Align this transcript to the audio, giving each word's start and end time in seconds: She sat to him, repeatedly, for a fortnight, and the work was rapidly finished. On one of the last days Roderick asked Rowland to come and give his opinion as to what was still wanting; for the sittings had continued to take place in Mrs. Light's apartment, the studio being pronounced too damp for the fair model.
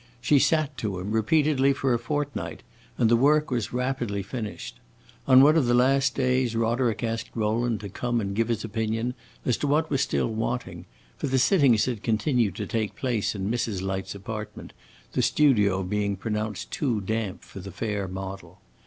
She 0.19 0.39
sat 0.39 0.75
to 0.79 0.97
him, 0.97 1.11
repeatedly, 1.11 1.73
for 1.73 1.93
a 1.93 1.99
fortnight, 1.99 2.63
and 2.97 3.07
the 3.07 3.15
work 3.15 3.51
was 3.51 3.71
rapidly 3.71 4.23
finished. 4.23 4.79
On 5.27 5.43
one 5.43 5.55
of 5.55 5.67
the 5.67 5.75
last 5.75 6.15
days 6.15 6.55
Roderick 6.55 7.03
asked 7.03 7.29
Rowland 7.35 7.81
to 7.81 7.87
come 7.89 8.19
and 8.19 8.35
give 8.35 8.47
his 8.47 8.63
opinion 8.63 9.13
as 9.45 9.57
to 9.57 9.67
what 9.67 9.91
was 9.91 10.01
still 10.01 10.29
wanting; 10.29 10.87
for 11.17 11.27
the 11.27 11.37
sittings 11.37 11.85
had 11.85 12.01
continued 12.01 12.55
to 12.55 12.65
take 12.65 12.95
place 12.95 13.35
in 13.35 13.51
Mrs. 13.51 13.83
Light's 13.83 14.15
apartment, 14.15 14.73
the 15.11 15.21
studio 15.21 15.83
being 15.83 16.15
pronounced 16.15 16.71
too 16.71 17.01
damp 17.01 17.43
for 17.43 17.59
the 17.59 17.69
fair 17.71 18.07
model. 18.07 18.59